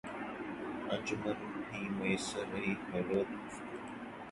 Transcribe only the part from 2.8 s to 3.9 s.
خلوت اس کو